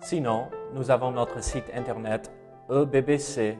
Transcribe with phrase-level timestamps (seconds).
[0.00, 2.30] Sinon, nous avons notre site internet
[2.70, 3.56] ebbc.fr.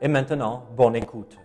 [0.00, 1.36] Et maintenant, bonne écoute.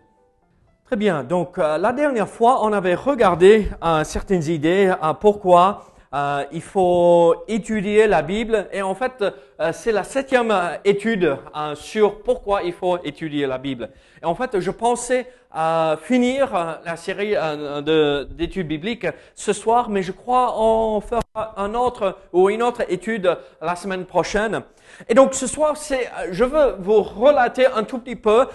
[0.86, 5.93] Très bien, donc euh, la dernière fois, on avait regardé euh, certaines idées à pourquoi
[6.14, 8.68] euh, il faut étudier la Bible.
[8.72, 13.48] Et en fait, euh, c'est la septième euh, étude euh, sur pourquoi il faut étudier
[13.48, 13.90] la Bible.
[14.22, 19.90] Et en fait, je pensais euh, finir euh, la série de- d'études bibliques ce soir,
[19.90, 21.22] mais je crois on fera
[21.58, 24.62] un autre ou une autre étude la semaine prochaine.
[25.10, 28.46] Et donc ce soir, c'est, je veux vous relater un tout petit peu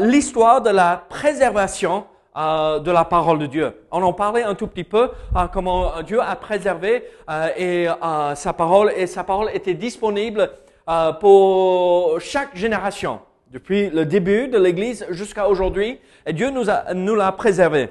[0.00, 2.06] l'histoire de la préservation
[2.36, 3.72] euh, de la parole de Dieu.
[3.90, 8.34] On en parlait un tout petit peu, euh, comment Dieu a préservé euh, et, euh,
[8.34, 10.50] sa parole, et sa parole était disponible
[10.88, 16.92] euh, pour chaque génération, depuis le début de l'Église jusqu'à aujourd'hui, et Dieu nous, a,
[16.94, 17.90] nous l'a préservé.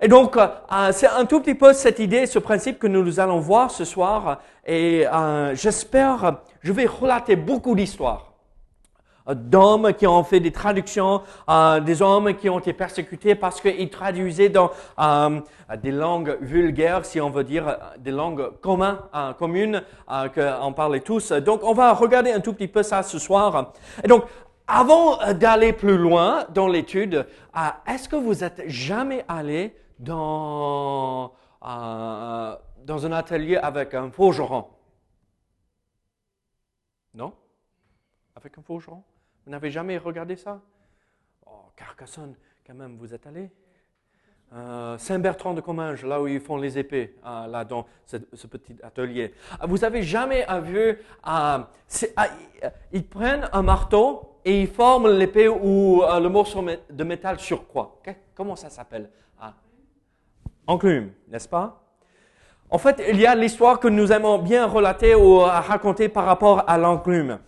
[0.00, 0.48] Et donc, euh,
[0.90, 4.40] c'est un tout petit peu cette idée, ce principe que nous allons voir ce soir,
[4.66, 8.31] et euh, j'espère, je vais relater beaucoup d'histoires euh,
[9.28, 13.90] d'hommes qui ont fait des traductions, euh, des hommes qui ont été persécutés parce qu'ils
[13.90, 15.40] traduisaient dans euh,
[15.82, 20.72] des langues vulgaires, si on veut dire, euh, des langues communes, euh, communes euh, qu'on
[20.72, 21.32] parlait tous.
[21.32, 23.72] Donc, on va regarder un tout petit peu ça ce soir.
[24.02, 24.24] Et donc,
[24.66, 27.26] avant euh, d'aller plus loin dans l'étude,
[27.56, 31.32] euh, est-ce que vous êtes jamais allé dans,
[31.64, 34.66] euh, dans un atelier avec un forgeron
[37.14, 37.32] Non?
[38.34, 39.02] Avec un forgeron
[39.44, 40.60] Vous n'avez jamais regardé ça?
[41.46, 42.34] Oh, Carcassonne,
[42.66, 43.50] quand même, vous êtes allé?
[44.54, 48.76] Euh, Saint-Bertrand de Comminges, là où ils font les épées, euh, là dans ce, petit
[48.82, 49.32] atelier.
[49.58, 51.68] Ah, Vous avez jamais vu, ah,
[52.92, 57.66] ils- prennent un marteau et ils forment l'épée ou euh, le morceau de métal sur
[57.66, 58.00] quoi?
[58.34, 59.08] Comment ça s'appelle?
[59.40, 59.54] Ah,
[60.66, 61.82] Enclume, n'est-ce pas?
[62.68, 66.62] En fait, il y a l'histoire que nous aimons bien relater ou raconter par rapport
[66.68, 67.38] à l'enclume.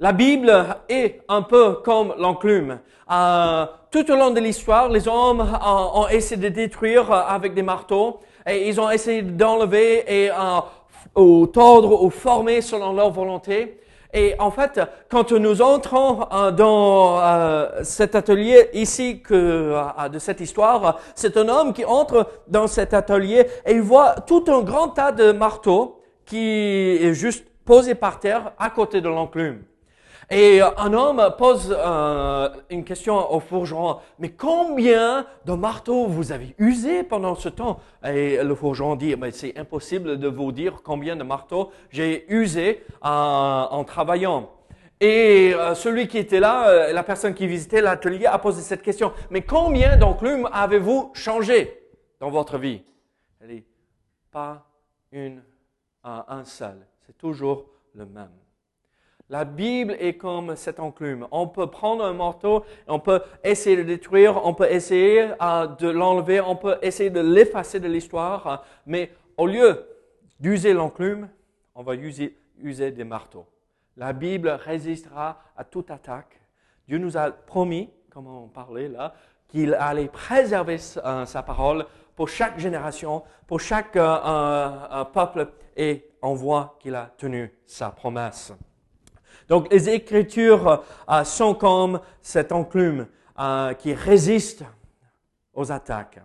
[0.00, 0.52] La Bible
[0.88, 2.80] est un peu comme l'enclume.
[3.12, 7.62] Euh, tout au long de l'histoire, les hommes ont essayé de détruire euh, avec des
[7.62, 10.34] marteaux et ils ont essayé d'enlever et euh,
[11.14, 13.78] ou tordre ou former selon leur volonté.
[14.12, 17.20] Et en fait, quand nous entrons euh, dans
[17.84, 19.76] cet atelier ici que,
[20.08, 24.44] de cette histoire, c'est un homme qui entre dans cet atelier et il voit tout
[24.48, 29.62] un grand tas de marteaux qui est juste posé par terre à côté de l'enclume.
[30.30, 36.32] Et euh, un homme pose euh, une question au forgeron, mais combien de marteaux vous
[36.32, 37.80] avez usé pendant ce temps?
[38.04, 42.84] Et le forgeron dit, mais c'est impossible de vous dire combien de marteaux j'ai usé
[43.04, 44.50] euh, en travaillant.
[45.00, 49.42] Et celui qui était là, la personne qui visitait l'atelier, a posé cette question, mais
[49.42, 52.82] combien d'enclumes avez-vous changé dans votre vie?
[53.40, 53.64] Elle dit,
[54.30, 54.64] pas
[55.12, 55.42] une,
[56.04, 58.30] un seul, c'est toujours le même.
[59.30, 61.26] La Bible est comme cette enclume.
[61.30, 65.88] On peut prendre un marteau, on peut essayer de détruire, on peut essayer euh, de
[65.88, 69.86] l'enlever, on peut essayer de l'effacer de l'histoire, euh, mais au lieu
[70.38, 71.28] d'user l'enclume,
[71.74, 73.46] on va user, user des marteaux.
[73.96, 76.40] La Bible résistera à toute attaque.
[76.86, 79.14] Dieu nous a promis, comme on parlait là,
[79.48, 85.48] qu'il allait préserver euh, sa parole pour chaque génération, pour chaque euh, euh, euh, peuple,
[85.76, 88.52] et on voit qu'il a tenu sa promesse.
[89.48, 93.06] Donc les Écritures euh, sont comme cette enclume
[93.38, 94.64] euh, qui résiste
[95.54, 96.20] aux attaques.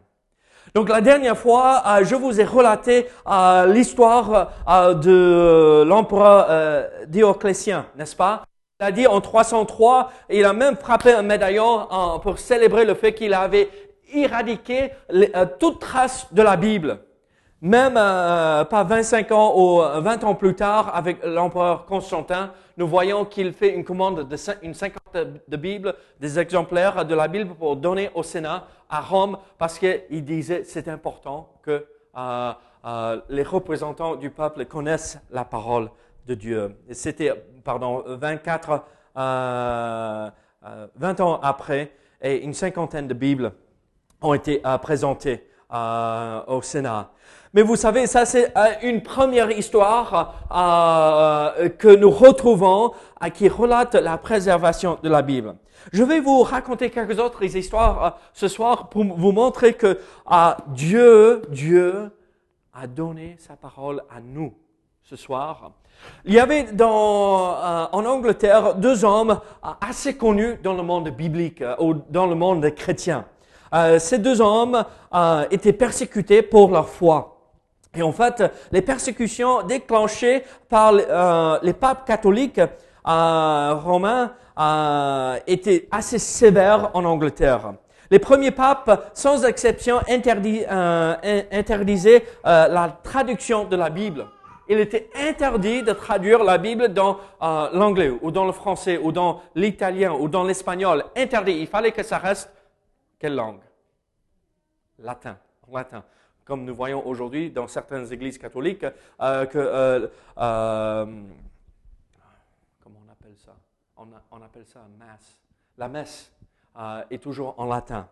[0.73, 3.07] Donc la dernière fois, euh, je vous ai relaté
[3.67, 4.51] l'histoire
[4.95, 8.43] de l'empereur Dioclétien, n'est-ce pas?
[8.79, 11.87] Il a dit en 303, il a même frappé un médaillon
[12.21, 13.69] pour célébrer le fait qu'il avait
[14.13, 14.91] éradiqué
[15.59, 16.99] toute trace de la Bible.
[17.61, 23.25] Même euh, pas 25 ans ou 20 ans plus tard, avec l'empereur Constantin, nous voyons
[23.25, 27.75] qu'il fait une commande de une cinquantaine de Bibles, des exemplaires de la Bible pour
[27.75, 31.85] donner au Sénat à Rome, parce qu'il disait c'est important que
[32.17, 32.53] euh,
[32.85, 35.89] euh, les représentants du peuple connaissent la parole
[36.25, 36.75] de Dieu.
[36.91, 37.33] C'était,
[37.65, 38.83] pardon, 24,
[39.17, 40.29] euh,
[40.65, 41.91] euh, 20 ans après,
[42.21, 43.51] et une cinquantaine de Bibles
[44.21, 47.11] ont été euh, présentées euh, au Sénat.
[47.53, 52.91] Mais vous savez, ça c'est euh, une première histoire euh, que nous retrouvons
[53.33, 55.55] qui relate la préservation de la Bible.
[55.91, 59.97] Je vais vous raconter quelques autres histoires ce soir pour vous montrer que
[60.67, 62.11] Dieu, Dieu
[62.73, 64.53] a donné sa parole à nous
[65.03, 65.71] ce soir.
[66.25, 69.39] Il y avait dans, en Angleterre deux hommes
[69.81, 73.25] assez connus dans le monde biblique ou dans le monde chrétien.
[73.97, 74.83] ces deux hommes
[75.49, 77.38] étaient persécutés pour leur foi.
[77.95, 85.87] Et en fait, les persécutions déclenchées par euh, les papes catholiques euh, romains euh, étaient
[85.89, 87.73] assez sévères en Angleterre.
[88.11, 94.25] Les premiers papes, sans exception, interdisaient la traduction de la Bible.
[94.67, 99.43] Il était interdit de traduire la Bible dans l'anglais ou dans le français ou dans
[99.53, 101.05] l'italien ou dans l'espagnol.
[101.15, 101.59] Interdit.
[101.59, 102.51] Il fallait que ça reste
[103.19, 103.61] quelle langue?
[104.97, 105.37] Latin.
[105.71, 106.03] Latin
[106.49, 108.83] comme nous voyons aujourd'hui dans certaines églises catholiques,
[109.21, 110.07] euh, que, euh,
[110.39, 111.05] euh,
[112.83, 113.55] comment on appelle ça?
[113.95, 114.11] On,
[114.41, 115.39] appelle ça masse.
[115.77, 116.33] La messe
[117.11, 118.09] est toujours en latin.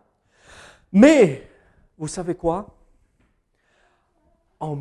[0.92, 1.50] Mais,
[1.98, 2.68] vous savez quoi?
[4.60, 4.78] En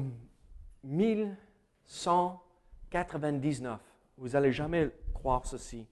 [0.84, 3.80] 1199,
[4.18, 5.88] vous n'allez jamais croire ceci,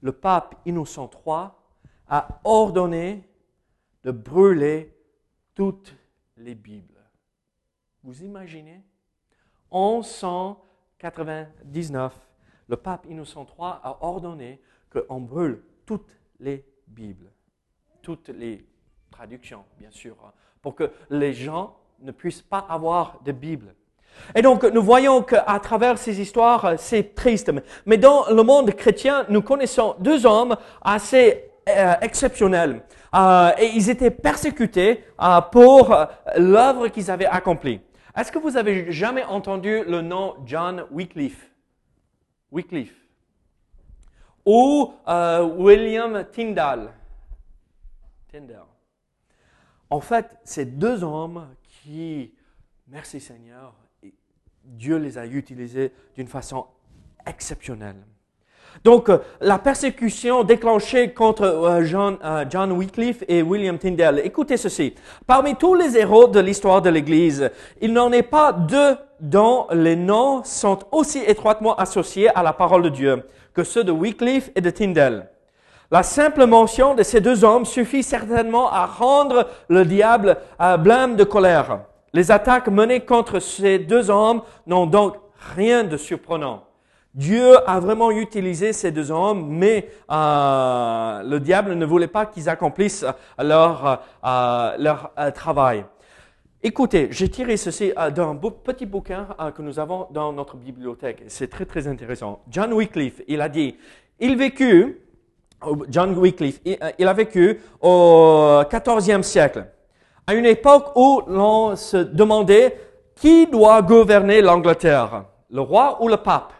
[0.00, 1.50] le pape Innocent III
[2.08, 3.22] a ordonné
[4.02, 4.92] de brûler
[5.54, 5.94] toutes
[6.40, 7.00] les Bibles.
[8.02, 8.82] Vous imaginez?
[9.70, 12.14] En 1199,
[12.68, 14.60] le pape Innocent III a ordonné
[14.90, 17.30] qu'on brûle toutes les Bibles,
[18.02, 18.66] toutes les
[19.10, 20.16] traductions, bien sûr,
[20.60, 23.74] pour que les gens ne puissent pas avoir de Bible.
[24.34, 27.52] Et donc, nous voyons qu'à travers ces histoires, c'est triste.
[27.86, 32.82] Mais dans le monde chrétien, nous connaissons deux hommes assez euh, exceptionnels.
[33.14, 35.96] Euh, et ils étaient persécutés euh, pour
[36.36, 37.80] l'œuvre qu'ils avaient accomplie.
[38.16, 41.50] Est-ce que vous avez jamais entendu le nom John Wycliffe?
[42.50, 42.96] Wycliffe.
[44.44, 44.92] Ou
[45.58, 46.92] William Tyndall.
[48.28, 48.66] Tyndall.
[49.90, 52.32] En fait, ces deux hommes qui,
[52.88, 53.74] merci Seigneur,
[54.64, 56.66] Dieu les a utilisés d'une façon
[57.26, 58.02] exceptionnelle.
[58.82, 61.82] Donc, euh, la persécution déclenchée contre euh,
[62.24, 64.22] euh, John, Wycliffe et William Tyndale.
[64.24, 64.94] Écoutez ceci.
[65.26, 67.50] Parmi tous les héros de l'histoire de l'Église,
[67.82, 72.82] il n'en est pas deux dont les noms sont aussi étroitement associés à la parole
[72.82, 73.22] de Dieu
[73.52, 75.28] que ceux de Wycliffe et de Tyndale.
[75.90, 80.36] La simple mention de ces deux hommes suffit certainement à rendre le diable
[80.78, 81.80] blâme de colère.
[82.14, 85.16] Les attaques menées contre ces deux hommes n'ont donc
[85.56, 86.69] rien de surprenant.
[87.14, 92.48] Dieu a vraiment utilisé ces deux hommes, mais euh, le diable ne voulait pas qu'ils
[92.48, 93.04] accomplissent
[93.38, 95.84] leur, euh, leur euh, travail.
[96.62, 99.26] Écoutez, j'ai tiré ceci d'un petit bouquin
[99.56, 101.24] que nous avons dans notre bibliothèque.
[101.28, 102.42] C'est très très intéressant.
[102.50, 103.76] John Wycliffe, il a dit,
[104.20, 105.00] il vécut,
[105.88, 109.64] John Wycliffe, il a vécu au XIVe siècle,
[110.26, 112.76] à une époque où l'on se demandait
[113.16, 116.52] qui doit gouverner l'Angleterre, le roi ou le pape.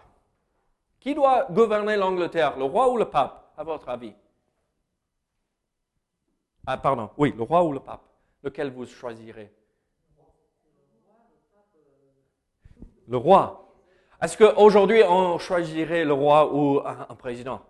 [1.00, 4.14] Qui doit gouverner l'Angleterre, le roi ou le pape, à votre avis?
[6.67, 8.02] Ah, pardon, oui, le roi ou le pape.
[8.43, 9.52] Lequel vous choisirez?
[13.08, 13.67] Le roi.
[14.23, 17.61] Est-ce qu'aujourd'hui, on choisirait le roi ou un président?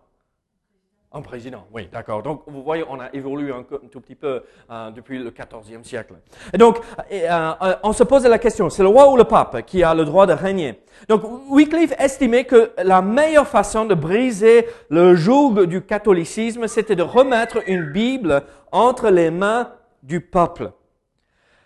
[1.12, 2.22] Un président, oui, d'accord.
[2.22, 6.14] Donc, vous voyez, on a évolué un, tout petit peu euh, depuis le XIVe siècle.
[6.52, 6.78] Et donc,
[7.10, 9.92] euh, euh, on se pose la question, c'est le roi ou le pape qui a
[9.92, 10.80] le droit de régner?
[11.08, 17.02] Donc, Wycliffe estimait que la meilleure façon de briser le joug du catholicisme, c'était de
[17.02, 19.72] remettre une Bible entre les mains
[20.04, 20.70] du peuple.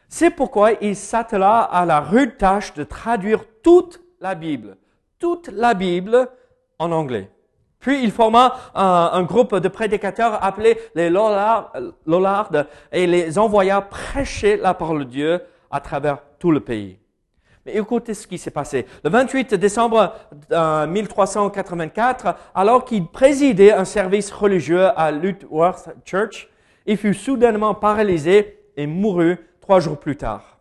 [0.09, 4.79] C'est pourquoi il s'attela à la rude tâche de traduire toute la Bible,
[5.19, 6.31] toute la Bible
[6.79, 7.31] en anglais.
[7.85, 11.71] Puis il forma un, groupe de prédicateurs appelés les Lollards
[12.91, 16.97] et les envoya prêcher la parole de Dieu à travers tout le pays.
[17.67, 18.87] Mais écoutez ce qui s'est passé.
[19.05, 20.15] Le 28 décembre
[20.89, 26.49] 1384, alors qu'il présidait un service religieux à Lutworth Church,
[26.87, 30.59] il fut soudainement paralysé et mourut trois jours plus tard.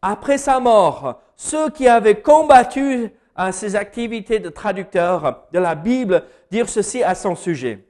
[0.00, 6.22] Après sa mort, ceux qui avaient combattu à ses activités de traducteur de la Bible
[6.54, 7.84] dire ceci à son sujet.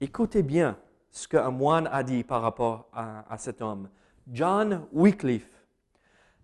[0.00, 0.76] Écoutez bien
[1.12, 3.88] ce qu'un moine a dit par rapport à, cet homme.
[4.32, 5.62] John Wycliffe,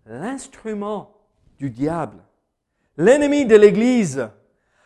[0.05, 1.11] l'instrument
[1.57, 2.19] du diable,
[2.95, 4.29] l'ennemi de l'Église,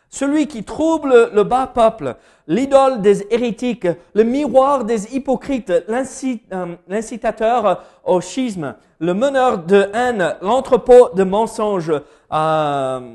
[0.08, 2.16] celui qui trouble le bas peuple,
[2.48, 10.34] l'idole des hérétiques, le miroir des hypocrites, euh, l'incitateur au schisme, le meneur de haine,
[10.42, 11.92] l'entrepôt de mensonges,
[12.32, 13.14] euh,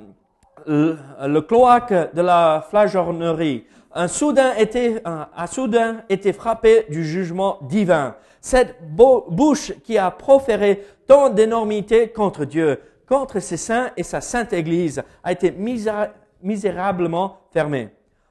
[0.67, 3.65] le, cloaque de la flagornerie.
[3.93, 8.15] Un soudain était frappé du jugement divin.
[8.41, 14.53] Cette bouche qui a proféré tant d'énormités contre Dieu, contre ses saints et sa sainte
[14.53, 15.53] Église, a été
[16.41, 17.89] misérablement fermé,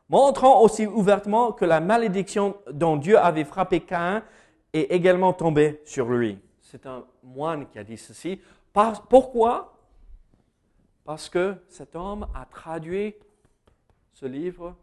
[0.08, 4.22] montrant aussi ouvertement que la malédiction dont Dieu avait frappé Caïn
[4.72, 6.38] est également tombée sur lui.
[6.62, 8.40] C'est un moine qui a dit ceci.
[9.08, 9.77] pourquoi
[11.08, 13.14] Parce que cet homme a traduit
[14.12, 14.76] ce livre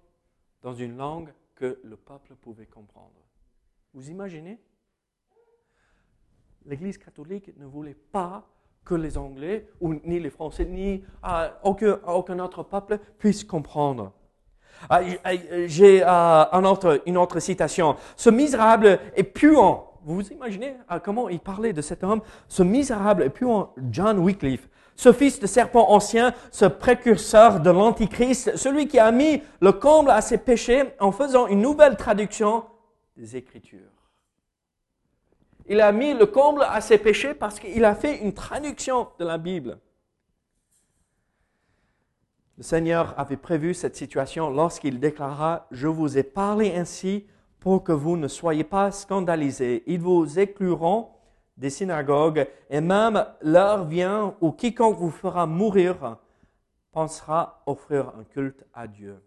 [0.64, 3.14] dans une langue que le peuple pouvait comprendre.
[3.94, 4.60] Vous imaginez?
[6.66, 8.44] L'Église catholique ne voulait pas
[8.84, 14.12] que les Anglais, ou ni les Français, ni euh, aucun, autre peuple puissent comprendre.
[14.90, 15.02] Ah,
[15.68, 17.98] j'ai euh, une autre citation.
[18.16, 20.00] Ce misérable est puant.
[20.02, 22.22] Vous vous imaginez comment il parlait de cet homme?
[22.48, 24.68] Ce misérable est puant, John Wycliffe.
[24.96, 30.10] Ce fils de serpent ancien, ce précurseur de l'Antichrist, celui qui a mis le comble
[30.10, 32.64] à ses péchés en faisant une nouvelle traduction
[33.18, 33.92] des Écritures.
[35.68, 39.26] Il a mis le comble à ses péchés parce qu'il a fait une traduction de
[39.26, 39.80] la Bible.
[42.58, 47.26] Le Seigneur avait prévu cette situation lorsqu'il déclara, Je vous ai parlé ainsi
[47.60, 49.84] pour que vous ne soyez pas scandalisés.
[49.88, 51.10] Ils vous écluront
[51.58, 56.18] des synagogues et même l'heure vient où quiconque vous fera mourir
[56.92, 59.22] pensera offrir un culte à Dieu.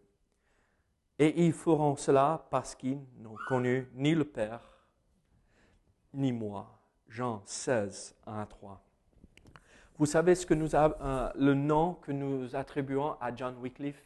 [1.19, 4.79] Et ils feront cela parce qu'ils n'ont connu ni le Père
[6.15, 6.81] ni moi.
[7.09, 8.83] Jean 16, 1 à 3.
[9.99, 14.03] Vous savez ce que nous euh, le nom que nous attribuons à John Wycliffe?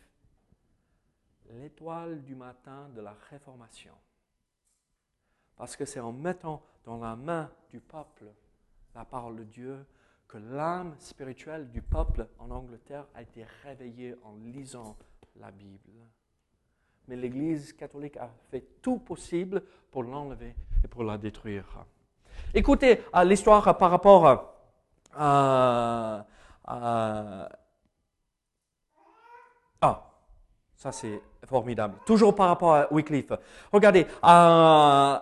[1.51, 3.93] L'étoile du matin de la Réformation.
[5.57, 8.25] Parce que c'est en mettant dans la main du peuple
[8.95, 9.87] la parole de Dieu
[10.29, 14.97] que l'âme spirituelle du peuple en Angleterre a été réveillée en lisant
[15.37, 15.93] la Bible.
[17.09, 21.85] Mais l'Église catholique a fait tout possible pour l'enlever et pour la détruire.
[22.55, 24.27] Écoutez l'histoire par rapport
[25.15, 26.27] à...
[29.81, 30.11] ah,
[30.77, 31.99] ça c'est formidable.
[32.07, 33.33] Toujours par rapport à Wycliffe.
[33.71, 35.21] Regardez, en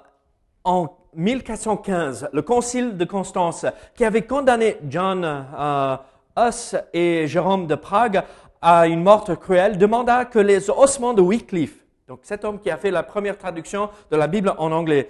[1.15, 5.97] 1415, le concile de Constance, qui avait condamné John euh,
[6.37, 8.23] Huss et Jérôme de Prague
[8.63, 12.77] à une mort cruelle, demanda que les ossements de Wycliffe, donc cet homme qui a
[12.77, 15.09] fait la première traduction de la Bible en anglais,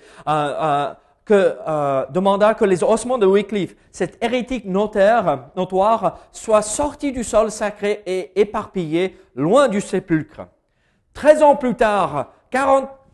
[1.25, 7.25] que, euh, demanda que les ossements de Wycliffe, cet hérétique notaire, notoire, soient sortis du
[7.25, 10.47] sol sacré et éparpillés loin du sépulcre.
[11.14, 12.33] Treize ans plus tard,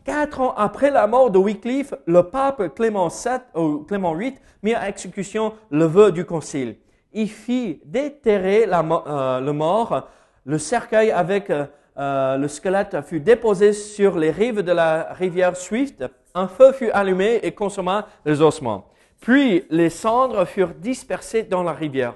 [0.07, 4.33] 44 ans après la mort de Wycliffe, le pape Clément, VII, VIII
[4.63, 6.77] mit à exécution le vœu du concile.
[7.11, 10.07] Il fit déterrer euh, le mort,
[10.45, 16.05] le cercueil avec euh, le squelette fut déposé sur les rives de la rivière Swift
[16.33, 18.85] un feu fut allumé et consomma les ossements.
[19.19, 22.13] Puis les cendres furent dispersées dans la rivière.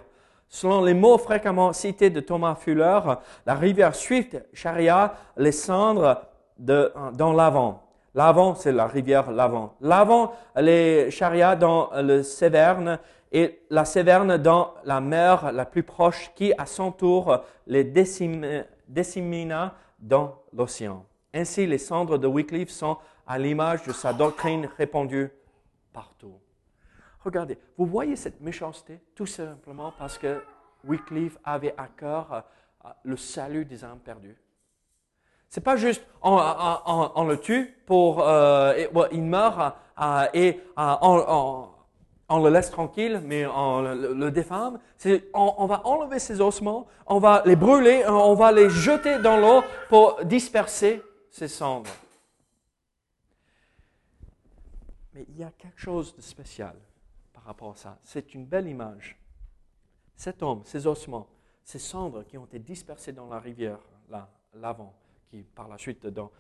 [0.48, 3.00] Selon les mots fréquemment cités de Thomas Fuller,
[3.46, 6.22] la rivière Swift charria les cendres
[6.62, 7.84] dans l'Avent.
[8.14, 9.76] L'Avent, c'est la rivière l'Avent.
[9.82, 13.00] L'Avent les charria dans le Séverne
[13.32, 17.86] et la Séverne dans la mer la plus proche qui, à son tour, les
[18.88, 21.06] dissémina dans l'océan.
[21.34, 25.32] Ainsi, les cendres de Wycliffe sont à l'image de sa doctrine répandue
[25.94, 26.38] partout.
[27.24, 29.00] Regardez, vous voyez cette méchanceté?
[29.16, 30.44] Tout simplement parce que
[30.84, 34.38] Wycliffe avait à cœur euh, le salut des âmes perdues.
[35.52, 41.68] C'est pas juste on, le tue pour euh, il meurt euh, et on,
[42.42, 44.80] le laisse tranquille, mais on le, le défame.
[45.34, 49.62] On, va enlever ses ossements, on va les brûler, on va les jeter dans l'eau
[49.90, 51.92] pour disperser ses cendres.
[55.14, 56.76] Mais il y a quelque chose de spécial
[57.34, 57.98] par rapport à ça.
[58.04, 59.20] C'est une belle image.
[60.16, 61.28] Cet homme, ses ossements,
[61.66, 63.80] ces cendres qui ont été dispersées dans la rivière,
[64.10, 64.94] là, l'avant,
[65.32, 66.32] qui par la suite dans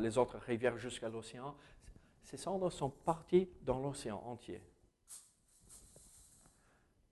[0.00, 1.54] les autres rivières jusqu'à l'océan,
[2.24, 4.62] ces cendres sont parties dans l'océan entier.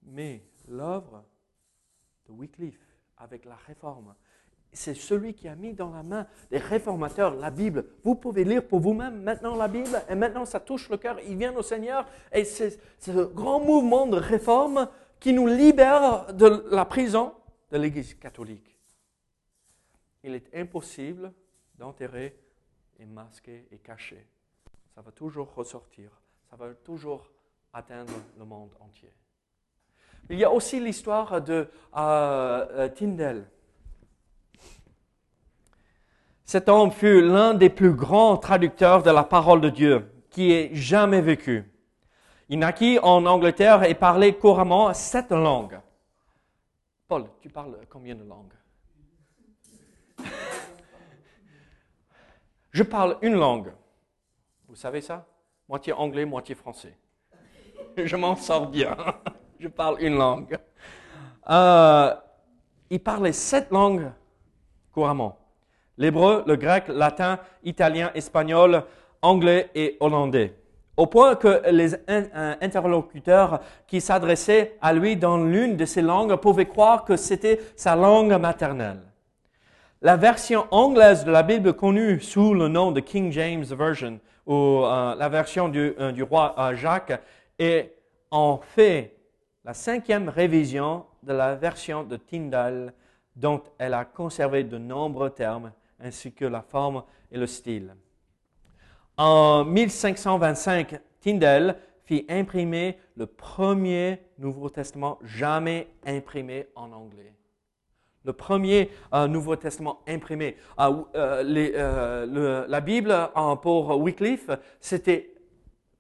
[0.03, 1.25] Mais l'œuvre
[2.27, 4.15] de Wycliffe avec la réforme
[4.73, 7.87] c'est celui qui a mis dans la main des réformateurs la Bible.
[8.05, 11.37] Vous pouvez lire pour vous-même maintenant la Bible et maintenant ça touche le cœur, il
[11.37, 14.89] vient au Seigneur et c'est ce grand mouvement de réforme
[15.21, 17.33] qui nous libère de la prison
[17.71, 18.78] de l'Église catholique.
[20.23, 21.33] Il est impossible
[21.79, 22.37] d'enterrer
[22.99, 24.27] et masquer et cacher.
[24.95, 26.11] Ça va toujours ressortir.
[26.51, 27.31] Ça va toujours
[27.73, 29.13] atteindre le monde entier.
[30.31, 33.49] Il y a aussi l'histoire de euh, euh, Tyndale.
[36.45, 40.75] Cet homme fut l'un des plus grands traducteurs de la parole de Dieu qui ait
[40.75, 41.71] jamais vécu.
[42.49, 45.79] Il naquit en Angleterre et parlait couramment sept langues.
[47.07, 48.58] Paul, tu parles combien de langues?
[52.79, 53.73] Je parle une langue.
[54.69, 55.27] Vous savez ça?
[55.69, 56.97] Moitié anglais, moitié français.
[57.97, 58.97] Je m'en sors bien.
[59.59, 60.57] Je parle une langue.
[61.51, 62.15] Euh,
[62.89, 64.13] il parlait sept langues
[64.93, 65.41] couramment.
[65.97, 68.85] L'hébreu, le grec, latin, italien, espagnol,
[69.23, 70.55] anglais et hollandais.
[70.97, 73.59] Au point que les interlocuteurs
[73.89, 78.35] qui s'adressaient à lui dans l'une de ces langues pouvaient croire que c'était sa langue
[78.35, 79.08] maternelle.
[80.01, 84.85] La version anglaise de la Bible connue sous le nom de King James Version, ou
[84.85, 87.21] euh, la version du, euh, roi euh, Jacques,
[87.59, 87.97] est
[88.31, 89.17] en fait
[89.65, 92.95] la cinquième révision de la version de Tyndale,
[93.35, 97.03] dont elle a conservé de nombreux termes, ainsi que la forme
[97.33, 97.97] et le style.
[99.17, 107.35] En 1525, Tyndale fit imprimer le premier Nouveau Testament jamais imprimé en anglais
[108.25, 110.57] le premier euh, Nouveau Testament imprimé.
[110.79, 113.15] Euh, euh, la Bible
[113.63, 115.35] pour Wycliffe, c'était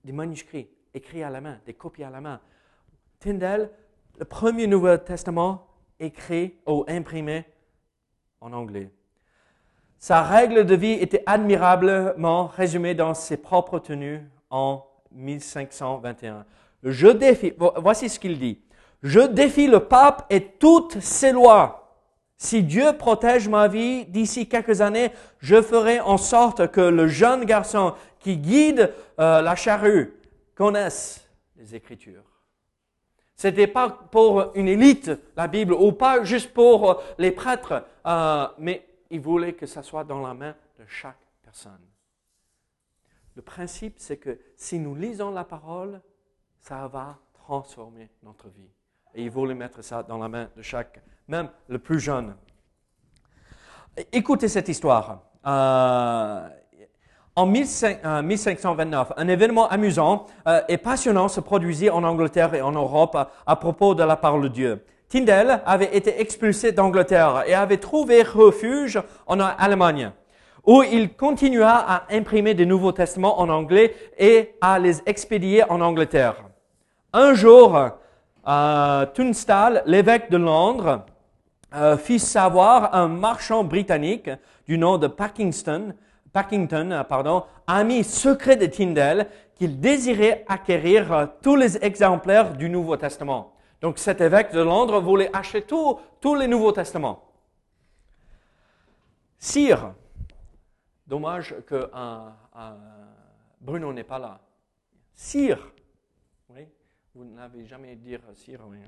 [0.04, 2.40] des manuscrits écrits à la main, des copies à la main.
[3.20, 3.70] Tyndale,
[4.18, 5.66] le premier Nouveau Testament
[6.00, 7.44] écrit ou imprimé
[8.40, 8.90] en anglais.
[9.98, 16.44] Sa règle de vie était admirablement résumée dans ses propres tenues en 1521.
[16.84, 18.62] Je défie, voici ce qu'il dit.
[19.02, 21.87] Je défie le pape et toutes ses lois
[22.38, 27.44] si Dieu protège ma vie d'ici quelques années, je ferai en sorte que le jeune
[27.44, 30.14] garçon qui guide euh, la charrue
[30.54, 32.22] connaisse les Écritures.
[33.34, 37.84] Ce n'était pas pour une élite, la Bible, ou pas juste pour euh, les prêtres,
[38.06, 41.86] euh, mais il voulait que ça soit dans la main de chaque personne.
[43.34, 46.00] Le principe, c'est que si nous lisons la parole,
[46.60, 48.70] ça va transformer notre vie.
[49.14, 52.34] Et il voulait mettre ça dans la main de chaque même le plus jeune.
[54.12, 55.20] Écoutez cette histoire.
[55.46, 56.48] Euh,
[57.36, 62.72] en 1529, euh, un événement amusant euh, et passionnant se produisit en Angleterre et en
[62.72, 64.84] Europe à, propos de la parole de Dieu.
[65.08, 70.12] Tyndale avait été expulsé d'Angleterre et avait trouvé refuge en Allemagne,
[70.66, 75.80] où il continua à imprimer des Nouveaux Testaments en anglais et à les expédier en
[75.80, 76.36] Angleterre.
[77.14, 77.88] Un jour,
[79.14, 81.06] Tunstall, l'évêque de Londres,
[81.74, 84.30] euh, fit savoir un marchand britannique
[84.66, 85.94] du nom de Packington,
[86.32, 92.70] Packington, euh, pardon, ami secret de Tyndale, qu'il désirait acquérir euh, tous les exemplaires du
[92.70, 93.54] Nouveau Testament.
[93.82, 97.22] Donc cet évêque de Londres voulait acheter tous les Nouveaux Testaments.
[99.38, 99.94] Sire,
[101.06, 101.90] dommage que
[103.60, 104.40] Bruno n'est pas là.
[105.14, 105.70] Sire,
[106.48, 106.66] oui,
[107.14, 108.78] vous n'avez jamais dit sire, oui,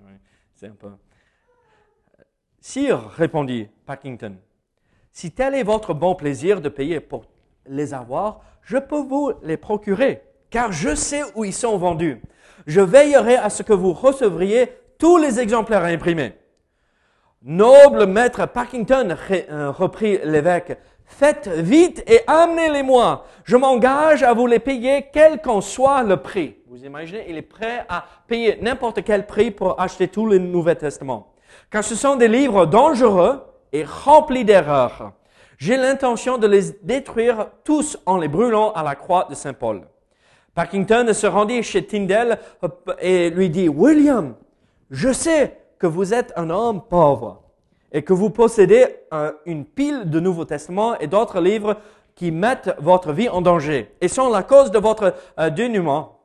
[0.55, 0.91] c'est un peu.
[2.63, 4.37] Sire, répondit Packington,
[5.13, 7.25] si tel est votre bon plaisir de payer pour
[7.67, 12.21] les avoir, je peux vous les procurer, car je sais où ils sont vendus.
[12.67, 16.35] Je veillerai à ce que vous recevriez tous les exemplaires imprimés.
[17.43, 23.25] Noble maître Packington, euh, reprit l'évêque, faites vite et amenez-les-moi.
[23.45, 26.57] Je m'engage à vous les payer quel qu'en soit le prix.
[26.67, 30.75] Vous imaginez, il est prêt à payer n'importe quel prix pour acheter tous les Nouveaux
[30.75, 31.30] Testaments
[31.71, 35.13] car ce sont des livres dangereux et remplis d'erreurs.
[35.59, 39.83] J'ai l'intention de les détruire tous en les brûlant à la croix de Saint Paul.
[40.55, 42.39] Parkington se rendit chez Tyndale
[43.01, 44.35] et lui dit, William,
[44.91, 47.43] je sais que vous êtes un homme pauvre
[47.93, 48.87] et que vous possédez
[49.47, 51.77] une pile de Nouveaux Testaments et d'autres livres
[52.15, 56.21] qui mettent votre vie en danger et sont la cause de votre euh, dénuement.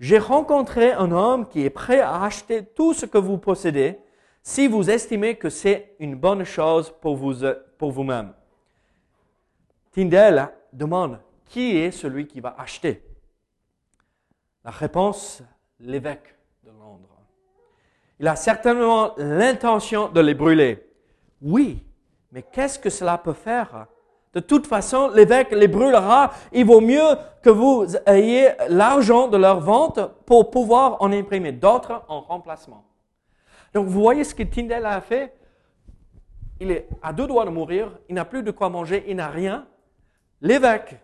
[0.00, 3.98] J'ai rencontré un homme qui est prêt à acheter tout ce que vous possédez
[4.48, 7.44] si vous estimez que c'est une bonne chose pour, vous,
[7.76, 8.32] pour vous-même.
[9.92, 13.04] Tyndale demande qui est celui qui va acheter?
[14.64, 15.42] La réponse,
[15.78, 16.34] l'évêque
[16.64, 17.14] de Londres.
[18.18, 20.82] Il a certainement l'intention de les brûler.
[21.42, 21.84] Oui,
[22.32, 23.86] mais qu'est-ce que cela peut faire?
[24.32, 26.32] De toute façon, l'évêque les brûlera.
[26.52, 32.02] Il vaut mieux que vous ayez l'argent de leur vente pour pouvoir en imprimer d'autres
[32.08, 32.87] en remplacement.
[33.74, 35.38] Donc, vous voyez ce que Tyndale a fait
[36.60, 39.28] il est à deux doigts de mourir, il n'a plus de quoi manger, il n'a
[39.28, 39.66] rien.
[40.40, 40.96] L'évêque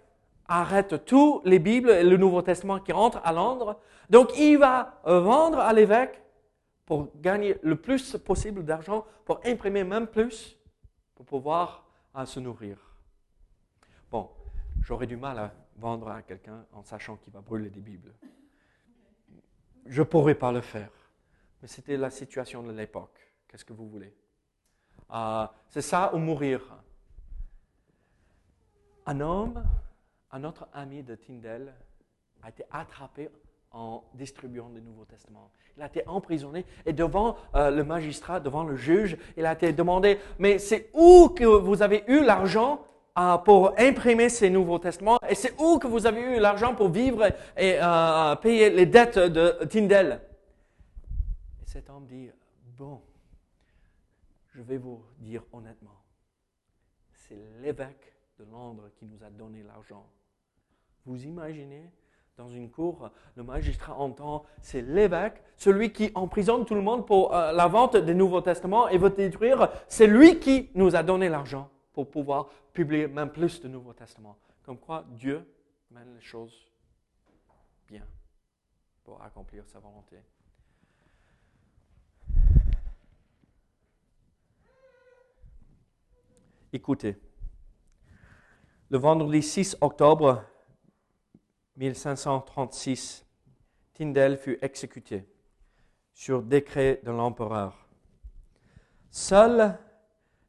[0.46, 3.78] arrête tous les Bibles et le Nouveau Testament qui rentrent à Londres.
[4.10, 6.20] Donc il va vendre à l'évêque
[6.86, 10.58] pour gagner le plus possible d'argent, pour imprimer même plus,
[11.14, 12.76] pour pouvoir euh, se nourrir.
[14.10, 14.28] Bon,
[14.82, 18.12] j'aurais du mal à vendre à quelqu'un en sachant qu'il va brûler des Bibles.
[19.86, 20.90] Je ne pourrais pas le faire.
[21.64, 23.18] Mais c'était la situation de l'époque.
[23.48, 24.12] Qu'est-ce que vous voulez?
[25.14, 26.60] Euh, C'est ça ou mourir?
[29.06, 29.64] Un homme,
[30.30, 31.72] un autre ami de Tyndale,
[32.42, 33.30] a été attrapé
[33.70, 35.50] en distribuant le Nouveau Testament.
[35.78, 39.72] Il a été emprisonné et devant euh, le magistrat, devant le juge, il a été
[39.72, 42.84] demandé, mais c'est où que vous avez eu l'argent
[43.18, 45.18] euh, pour imprimer ces Nouveaux Testaments?
[45.26, 47.24] Et c'est où que vous avez eu l'argent pour vivre
[47.56, 50.20] et euh, payer les dettes de Tyndale
[51.74, 52.30] cet homme dit,
[52.78, 53.02] bon,
[54.52, 56.04] je vais vous dire honnêtement,
[57.10, 60.08] c'est l'évêque de Londres qui nous a donné l'argent.
[61.04, 61.90] Vous imaginez
[62.36, 67.34] dans une cour, le magistrat entend, c'est l'évêque, celui qui emprisonne tout le monde pour
[67.34, 71.28] euh, la vente des Nouveaux Testaments et veut détruire, c'est lui qui nous a donné
[71.28, 74.38] l'argent pour pouvoir publier même plus de Nouveaux Testaments.
[74.62, 75.44] Comme quoi Dieu
[75.90, 76.70] mène les choses
[77.88, 78.06] bien
[79.02, 80.18] pour accomplir sa volonté.
[86.74, 87.16] Écoutez,
[88.90, 90.42] le vendredi 6 octobre
[91.76, 93.24] 1536,
[93.92, 95.24] Tyndale fut exécuté
[96.12, 97.86] sur décret de l'empereur.
[99.08, 99.78] Seuls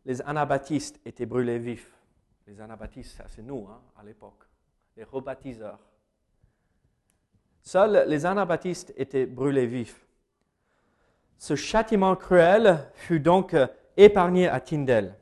[0.04, 1.94] les anabaptistes étaient brûlés vifs.
[2.48, 4.50] Les anabaptistes, c'est nous hein, à l'époque,
[4.98, 5.92] les rebaptiseurs.
[7.62, 10.08] Seuls les anabaptistes étaient brûlés vifs.
[11.38, 13.56] Ce châtiment cruel fut donc
[13.96, 15.20] épargné à Tyndale.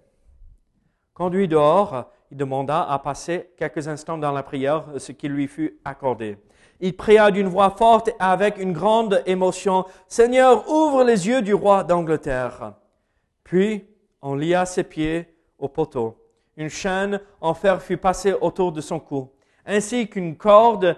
[1.13, 5.79] Conduit dehors, il demanda à passer quelques instants dans la prière, ce qui lui fut
[5.85, 6.37] accordé.
[6.79, 11.53] Il pria d'une voix forte et avec une grande émotion, Seigneur, ouvre les yeux du
[11.53, 12.73] roi d'Angleterre.
[13.43, 13.85] Puis
[14.23, 16.17] on lia ses pieds au poteau.
[16.57, 19.29] Une chaîne en fer fut passée autour de son cou,
[19.65, 20.97] ainsi qu'une corde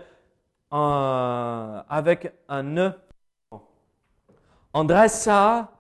[0.71, 2.93] euh, avec un nœud.
[4.73, 5.71] On dressa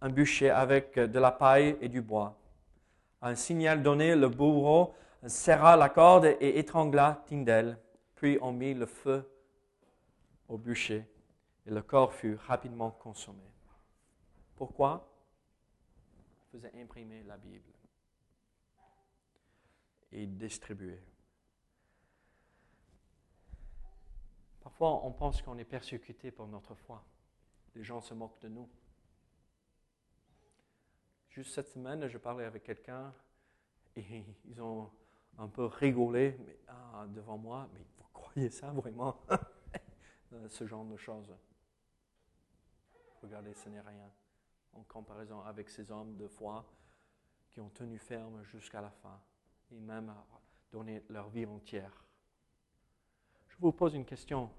[0.00, 2.39] un bûcher avec de la paille et du bois.
[3.22, 4.94] Un signal donné, le bourreau
[5.26, 7.78] serra la corde et étrangla Tyndale.
[8.14, 9.30] Puis on mit le feu
[10.48, 11.06] au bûcher
[11.66, 13.44] et le corps fut rapidement consommé.
[14.56, 15.06] Pourquoi?
[16.52, 17.72] Il faisait imprimer la Bible
[20.12, 21.00] et distribuer.
[24.60, 27.02] Parfois, on pense qu'on est persécuté pour notre foi.
[27.74, 28.68] Les gens se moquent de nous.
[31.30, 33.14] Juste cette semaine, je parlais avec quelqu'un
[33.94, 34.90] et ils ont
[35.38, 37.68] un peu rigolé ah, devant moi.
[37.72, 39.20] Mais vous croyez ça vraiment?
[40.48, 41.32] Ce genre de choses.
[43.22, 44.10] Regardez, ce n'est rien
[44.72, 46.64] en comparaison avec ces hommes de foi
[47.50, 49.20] qui ont tenu ferme jusqu'à la fin
[49.72, 50.14] et même
[50.72, 52.04] donné leur vie entière.
[53.48, 54.50] Je vous pose une question.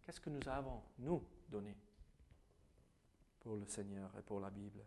[0.00, 1.76] Qu'est-ce que nous avons, nous, donné
[3.40, 4.84] pour le Seigneur et pour la Bible?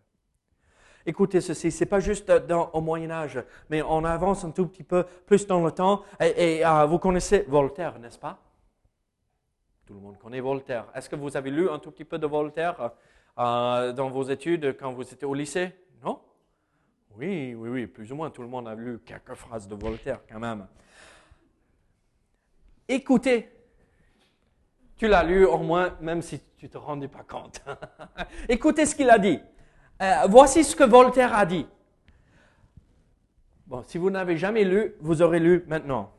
[1.07, 2.31] Écoutez ceci, ce n'est pas juste
[2.73, 6.03] au Moyen Âge, mais on avance un tout petit peu plus dans le temps.
[6.19, 8.39] Et, euh, vous connaissez Voltaire, n'est-ce pas?
[9.85, 10.87] Tout le monde connaît Voltaire.
[10.95, 12.91] Est-ce que vous avez lu un tout petit peu de Voltaire
[13.37, 15.75] euh, dans vos études quand vous étiez au lycée?
[16.03, 16.19] Non?
[17.15, 20.21] Oui, oui, oui, plus ou moins tout le monde a lu quelques phrases de Voltaire
[20.27, 20.65] quand même.
[22.87, 23.51] Écoutez,
[24.97, 27.61] tu l'as lu au moins, même si tu ne te rendais pas compte.
[28.49, 29.39] Écoutez ce qu'il a dit.
[30.01, 31.65] Euh, voici ce que Voltaire a dit.
[33.67, 36.11] Bon, si vous n'avez jamais lu, vous aurez lu maintenant.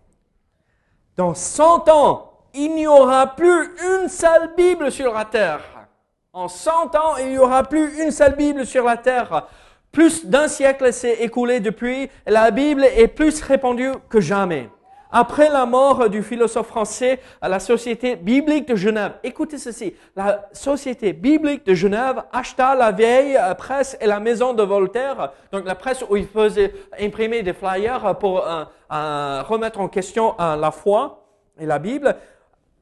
[1.16, 5.60] Dans 100 ans, il n'y aura plus une seule Bible sur la terre.
[6.32, 9.46] En 100 ans, il n'y aura plus une seule Bible sur la terre.
[9.92, 14.68] Plus d'un siècle s'est écoulé depuis, la Bible est plus répandue que jamais.
[15.10, 21.12] Après la mort du philosophe français, la Société biblique de Genève, écoutez ceci, la Société
[21.12, 26.04] biblique de Genève acheta la vieille presse et la maison de Voltaire, donc la presse
[26.08, 31.24] où il faisait imprimer des flyers pour euh, euh, remettre en question euh, la foi
[31.58, 32.16] et la Bible.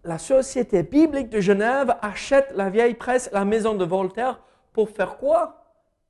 [0.03, 4.41] La Société biblique de Genève achète la vieille presse, la maison de Voltaire,
[4.73, 5.61] pour faire quoi?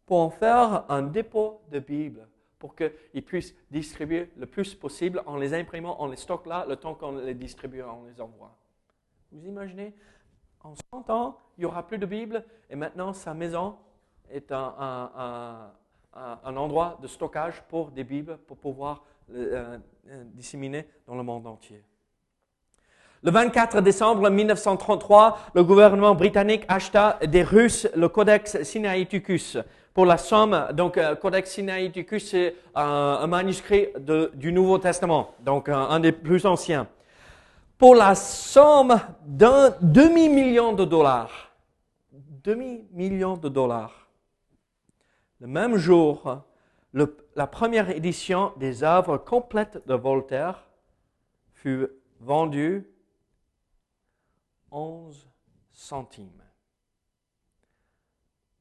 [0.06, 2.28] Pour en faire un dépôt de Bible
[2.64, 6.76] pour qu'ils puissent distribuer le plus possible en les imprimant, on les stocke là, le
[6.76, 8.56] temps qu'on les distribue, on les envoie.
[9.32, 9.92] Vous imaginez
[10.62, 13.76] En 100 ans, il n'y aura plus de Bible et maintenant sa maison
[14.30, 15.72] est un
[16.56, 21.84] endroit de stockage pour des Bibles pour pouvoir euh, euh, disséminer dans le monde entier.
[23.22, 29.58] Le 24 décembre 1933, le gouvernement britannique acheta des Russes le Codex Sinaiticus
[29.94, 30.68] pour la somme.
[30.72, 33.88] Donc, euh, Codex Sinaiticus, c'est un, manuscrit
[34.34, 36.88] du Nouveau Testament, donc un, des plus anciens.
[37.78, 41.52] Pour la somme d'un demi-million de dollars.
[42.42, 44.08] Demi-million de dollars.
[45.40, 46.42] Le même jour,
[47.36, 50.64] la première édition des œuvres complètes de Voltaire
[51.52, 51.88] fut
[52.20, 52.88] vendue
[54.70, 55.28] 11
[55.72, 56.42] centimes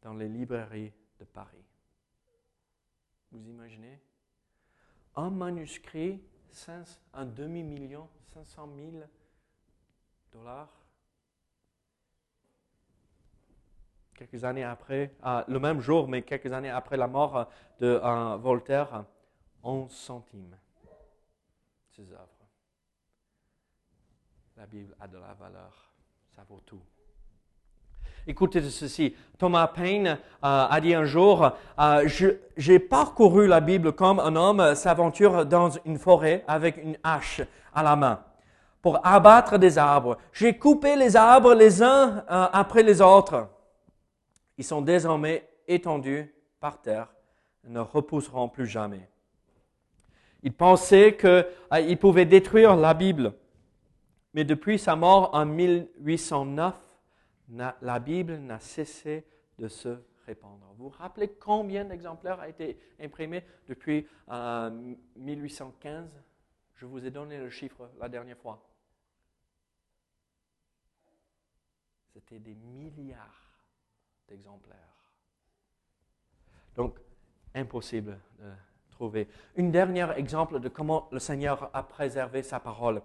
[0.02, 0.92] dans les librairies
[1.26, 1.66] Paris.
[3.32, 4.00] Vous imaginez?
[5.16, 6.22] Un manuscrit,
[7.14, 9.04] un demi-million, 500 000
[10.32, 10.70] dollars.
[14.16, 18.38] Quelques années après, ah, le même jour, mais quelques années après la mort de euh,
[18.38, 19.06] Voltaire,
[19.64, 20.58] 11 centimes,
[21.90, 22.30] ces œuvres.
[24.56, 25.92] La Bible a de la valeur,
[26.36, 26.82] ça vaut tout.
[28.26, 29.16] Écoutez ceci.
[29.38, 32.08] Thomas Paine euh, a dit un jour, euh,
[32.56, 37.42] j'ai parcouru la Bible comme un homme s'aventure dans une forêt avec une hache
[37.74, 38.24] à la main
[38.82, 40.18] pour abattre des arbres.
[40.32, 43.50] J'ai coupé les arbres les uns euh, après les autres.
[44.58, 47.08] Ils sont désormais étendus par terre
[47.66, 49.10] et ne repousseront plus jamais.
[50.44, 53.34] Il pensait qu'il pouvait détruire la Bible.
[54.34, 56.74] Mais depuis sa mort en 1809, n'a-
[57.50, 59.26] la Bible n'a cessé
[59.60, 60.74] de se répandre.
[60.78, 66.10] Vous vous rappelez combien d'exemplaires a été imprimé depuis euh, 1815
[66.76, 68.66] Je vous ai donné le chiffre la dernière fois.
[72.14, 73.58] C'était des milliards
[74.28, 74.78] d'exemplaires.
[76.76, 77.00] Donc,
[77.54, 78.52] impossible de
[78.92, 79.28] trouver.
[79.58, 83.02] Un dernier exemple de comment le Seigneur a préservé sa parole.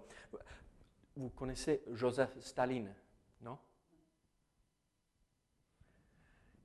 [1.15, 2.93] Vous connaissez Joseph Staline,
[3.41, 3.57] non?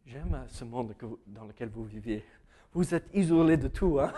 [0.07, 0.95] J'aime ce monde
[1.27, 2.23] dans lequel vous vivez.
[2.75, 3.99] Vous êtes isolé de tout.
[3.99, 4.13] Hein?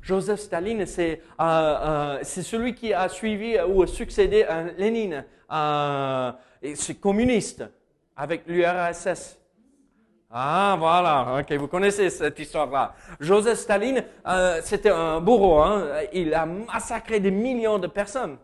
[0.00, 5.24] Joseph Staline, c'est euh, euh, c'est celui qui a suivi ou succédé à Lénine.
[5.50, 6.32] Euh,
[6.74, 7.64] c'est communiste
[8.16, 9.40] avec l'URSS.
[10.30, 12.94] Ah, voilà, ok, vous connaissez cette histoire-là.
[13.18, 16.02] Joseph Staline, euh, c'était un bourreau, hein.
[16.12, 18.38] il a massacré des millions de personnes.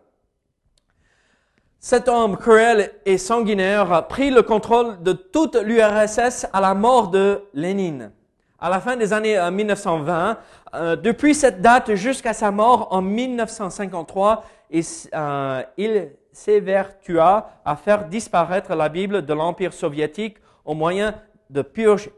[1.79, 7.09] Cet homme cruel et sanguinaire a pris le contrôle de toute l'URSS à la mort
[7.09, 8.12] de Lénine.
[8.59, 10.39] À la fin des années euh, 1920,
[10.75, 17.77] euh, depuis cette date jusqu'à sa mort en 1953, il, s- euh, il s'évertua à
[17.77, 21.15] faire disparaître la Bible de l'Empire soviétique au moyen
[21.51, 22.11] de purges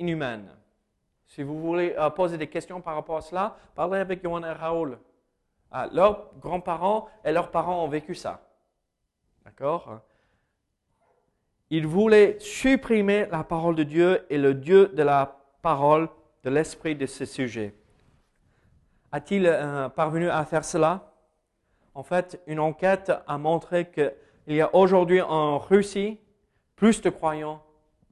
[0.00, 0.50] inhumaines.
[1.28, 4.52] Si vous voulez euh, poser des questions par rapport à cela, parlez avec Johan et
[4.52, 4.98] Raoul.
[5.70, 8.40] Ah, leurs grands-parents et leurs parents ont vécu ça.
[9.44, 10.00] D'accord?
[11.70, 16.08] Il voulait supprimer la parole de Dieu et le Dieu de la parole,
[16.42, 17.74] de l'esprit de ce sujet.
[19.12, 21.12] A-t-il euh, parvenu à faire cela?
[21.94, 24.12] En fait, une enquête a montré qu'il
[24.48, 26.18] y a aujourd'hui en Russie
[26.76, 27.64] plus de croyants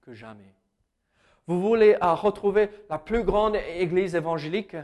[0.02, 0.54] que jamais.
[1.46, 4.76] Vous voulez euh, retrouver la plus grande église évangélique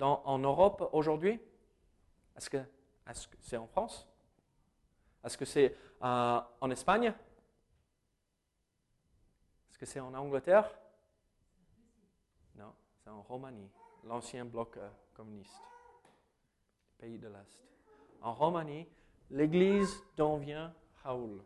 [0.00, 1.40] en Europe aujourd'hui?
[2.36, 2.58] Est-ce que
[3.40, 4.06] c'est en France?
[5.24, 7.06] Est-ce que c'est euh, en Espagne?
[9.70, 10.70] Est-ce que c'est en Angleterre?
[12.56, 13.70] Non, c'est en Roumanie,
[14.04, 15.60] l'ancien bloc euh, communiste,
[16.98, 17.62] pays de l'Est.
[18.20, 18.86] En Roumanie,
[19.30, 21.42] l'église dont vient Raoul,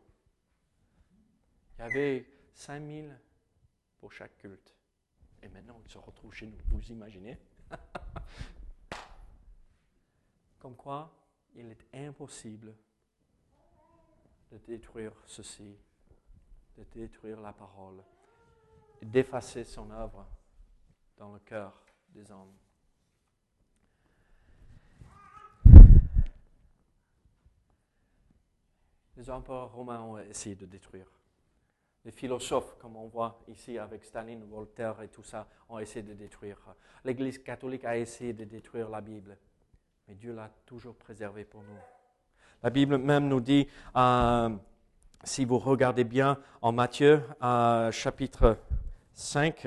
[1.77, 3.19] il y avait 5000
[3.99, 4.75] pour chaque culte.
[5.43, 7.39] Et maintenant, il se retrouve chez nous, vous imaginez?
[10.59, 11.13] Comme quoi,
[11.55, 12.75] il est impossible
[14.53, 15.77] de détruire ceci,
[16.77, 18.03] de détruire la parole,
[19.01, 20.27] et d'effacer son œuvre
[21.17, 22.55] dans le cœur des hommes.
[29.17, 31.07] Les empereurs romains ont essayé de détruire.
[32.05, 36.15] Les philosophes, comme on voit ici avec Staline, Voltaire et tout ça, ont essayé de
[36.15, 36.59] détruire.
[37.05, 39.39] L'Église catholique a essayé de détruire la Bible,
[40.09, 42.02] mais Dieu l'a toujours préservée pour nous.
[42.63, 44.49] La Bible même nous dit, euh,
[45.25, 48.57] si vous regardez bien en Matthieu, euh, chapitre
[49.15, 49.67] 5,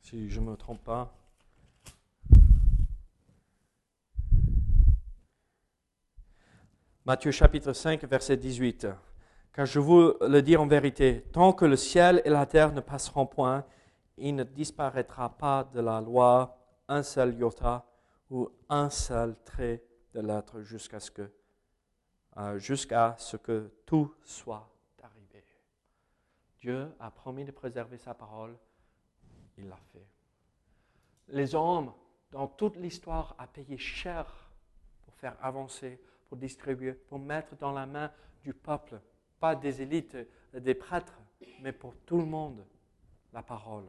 [0.00, 1.14] si je ne me trompe pas,
[7.04, 8.86] Matthieu chapitre 5, verset 18.
[9.52, 12.80] Car je vous le dis en vérité, tant que le ciel et la terre ne
[12.80, 13.66] passeront point,
[14.20, 16.56] il ne disparaîtra pas de la loi
[16.88, 17.86] un seul iota
[18.30, 21.32] ou un seul trait de l'être jusqu'à ce que,
[22.36, 24.68] euh, jusqu'à ce que tout soit
[25.02, 25.44] arrivé.
[26.58, 28.56] Dieu a promis de préserver sa parole,
[29.56, 30.06] il l'a fait.
[31.28, 31.92] Les hommes,
[32.30, 34.50] dans toute l'histoire, ont payé cher
[35.02, 39.00] pour faire avancer, pour distribuer, pour mettre dans la main du peuple,
[39.38, 40.16] pas des élites,
[40.52, 41.18] des prêtres,
[41.60, 42.66] mais pour tout le monde,
[43.32, 43.86] la parole.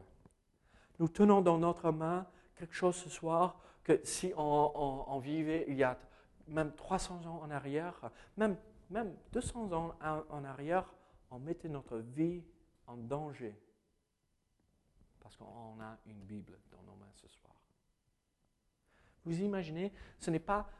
[1.02, 5.82] Nous tenons dans notre main quelque chose ce soir que si on, vivait il y
[5.82, 5.98] a
[6.46, 8.56] même 300 ans en arrière, même,
[8.88, 10.94] même 200 ans en, arrière,
[11.32, 12.44] on mettait notre vie
[12.86, 13.52] en danger
[15.18, 17.52] parce qu'on a une Bible dans nos mains ce soir.
[19.24, 20.70] Vous imaginez, ce n'est pas...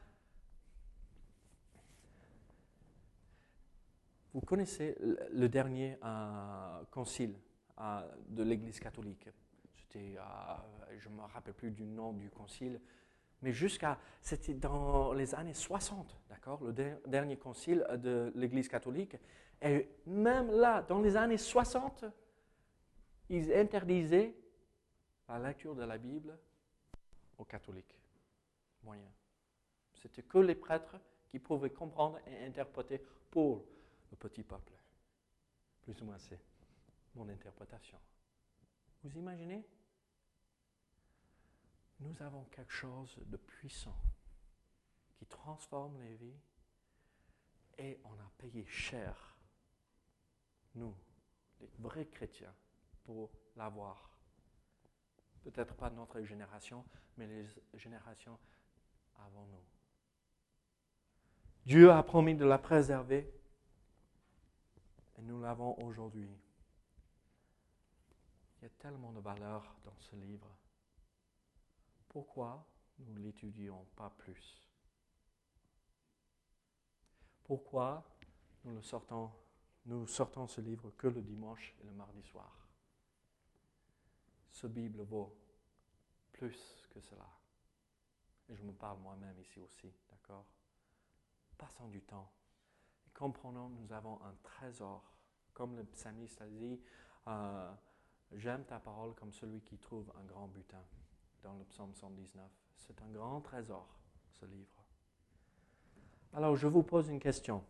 [4.32, 7.34] Vous connaissez le dernier euh, concile
[7.80, 9.28] euh, de l'Église catholique?
[9.98, 12.80] Je ne me rappelle plus du nom du concile,
[13.42, 16.72] mais jusqu'à, c'était dans les années 60, d'accord, le
[17.06, 19.16] dernier concile de l'Église catholique.
[19.60, 22.04] Et même là, dans les années 60,
[23.28, 24.34] ils interdisaient
[25.28, 26.38] la lecture de la Bible
[27.38, 27.96] aux catholiques
[28.82, 29.12] moyens.
[29.94, 30.96] C'était que les prêtres
[31.28, 33.00] qui pouvaient comprendre et interpréter
[33.30, 33.64] pour
[34.10, 34.72] le petit peuple.
[35.82, 36.40] Plus ou moins, c'est
[37.14, 37.98] mon interprétation.
[39.02, 39.64] Vous imaginez?
[42.02, 43.96] Nous avons quelque chose de puissant
[45.16, 46.40] qui transforme les vies
[47.78, 49.36] et on a payé cher,
[50.74, 50.94] nous,
[51.60, 52.54] les vrais chrétiens,
[53.04, 54.10] pour l'avoir.
[55.42, 56.84] Peut-être pas notre génération,
[57.16, 57.46] mais les
[57.78, 58.38] générations
[59.16, 59.64] avant nous.
[61.64, 63.32] Dieu a promis de la préserver
[65.16, 66.30] et nous l'avons aujourd'hui.
[68.58, 70.48] Il y a tellement de valeur dans ce livre.
[72.12, 72.62] Pourquoi
[72.98, 74.68] nous ne l'étudions pas plus?
[77.42, 78.04] Pourquoi
[78.64, 82.68] nous, le sortons, ce livre que le dimanche et le mardi soir?
[84.50, 85.34] Ce Bible vaut
[86.32, 87.28] plus que cela.
[88.50, 90.44] Et je me parle moi-même ici aussi, d'accord?
[91.56, 92.30] Passons du temps.
[93.14, 95.02] Comprenons nous avons un trésor.
[95.54, 96.78] Comme le psalmiste a dit,
[97.28, 97.72] euh,
[98.32, 100.84] j'aime ta parole comme celui qui trouve un grand butin
[101.42, 102.44] dans le psaume 119.
[102.78, 103.86] C'est un grand trésor,
[104.30, 104.84] ce livre.
[106.32, 107.64] Alors, je vous pose une question.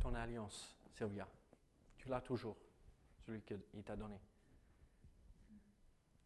[0.00, 1.26] Ton alliance, Sylvia,
[1.96, 2.56] tu l'as toujours,
[3.24, 4.20] celui qu'il t'a donné.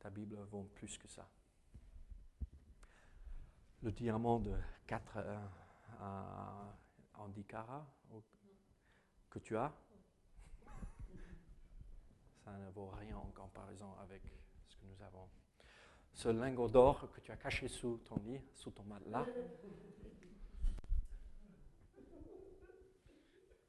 [0.00, 1.28] Ta Bible vaut plus que ça.
[3.82, 4.56] Le diamant de
[4.87, 5.38] 4 euh,
[7.14, 7.87] en 10 carats
[9.30, 9.72] que tu as,
[12.48, 14.22] ça ne vaut rien en comparaison avec
[14.68, 15.28] ce que nous avons.
[16.12, 19.26] Ce lingot d'or que tu as caché sous ton lit, sous ton matelas,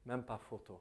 [0.06, 0.80] même pas photo.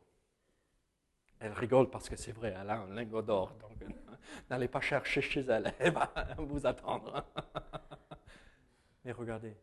[1.40, 3.54] Elle rigole parce que c'est vrai, elle a un lingot d'or.
[3.56, 3.84] Donc,
[4.50, 7.26] n'allez pas chercher chez elle, elle va vous attendre.
[9.04, 9.56] Mais regardez,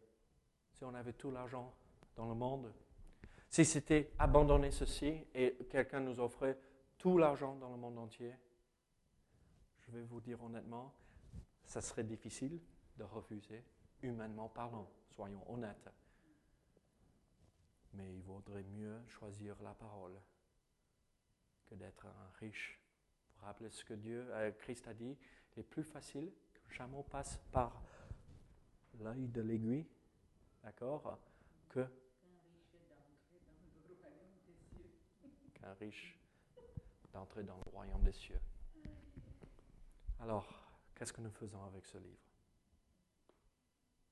[0.72, 1.75] si on avait tout l'argent
[2.14, 2.72] dans le monde,
[3.49, 6.59] si c'était abandonner ceci et quelqu'un nous offrait
[6.99, 8.35] tout l'argent dans le monde entier,
[9.81, 10.95] je vais vous dire honnêtement,
[11.65, 12.61] ça serait difficile
[12.97, 13.65] de refuser,
[14.03, 15.91] humainement parlant, soyons honnêtes.
[17.93, 20.21] Mais il vaudrait mieux choisir la parole
[21.67, 22.81] que d'être un riche.
[23.37, 25.17] Pour rappeler ce que Dieu, euh, Christ a dit,
[25.55, 27.83] il est plus facile qu'un chameau passe par
[29.01, 29.87] l'œil de l'aiguille,
[30.63, 31.19] d'accord,
[31.69, 31.87] que
[35.55, 36.19] qu'un riche
[37.16, 38.40] d'entrer dans le royaume des cieux.
[40.20, 40.46] Alors,
[40.94, 42.20] qu'est-ce que nous faisons avec ce livre?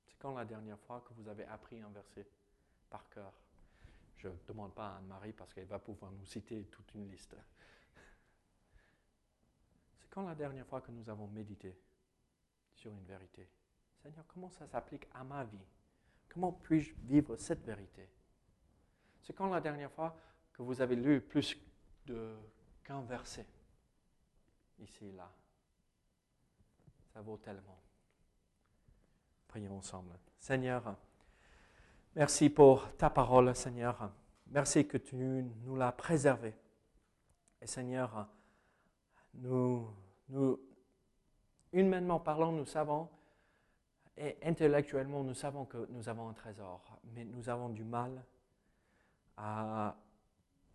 [0.06, 2.26] C'est quand la dernière fois que vous avez appris un verset
[2.88, 3.34] par cœur?
[4.16, 7.36] Je ne demande pas à Anne-Marie parce qu'elle va pouvoir nous citer toute une liste.
[9.98, 11.78] C'est quand la dernière fois que nous avons médité
[12.72, 13.46] sur une vérité?
[14.02, 15.66] Seigneur, comment ça s'applique à ma vie?
[16.30, 18.08] Comment puis-je vivre cette vérité?
[19.20, 20.16] C'est quand la dernière fois
[20.54, 21.54] que vous avez lu plus
[22.84, 23.46] qu'un verset
[24.78, 25.30] Ici et là.
[27.12, 27.78] Ça vaut tellement.
[29.46, 30.18] Prions ensemble.
[30.38, 30.96] Seigneur,
[32.16, 34.10] merci pour ta parole, Seigneur.
[34.48, 36.54] Merci que tu nous l'as préservée.
[37.60, 38.26] Et Seigneur,
[39.34, 39.88] nous,
[40.28, 40.60] nous,
[41.72, 43.08] humainement parlant, nous savons,
[44.16, 48.24] et intellectuellement, nous savons que nous avons un trésor, mais nous avons du mal
[49.36, 49.96] à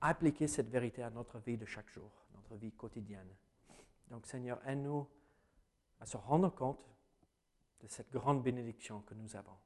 [0.02, 3.30] appliquer cette vérité à notre vie de chaque jour, notre vie quotidienne.
[4.10, 5.08] Donc Seigneur, aide-nous
[6.00, 6.90] à se rendre compte
[7.82, 9.58] de cette grande bénédiction que nous avons.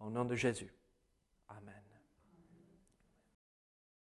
[0.00, 0.72] Au nom de Jésus.
[1.48, 1.95] Amen.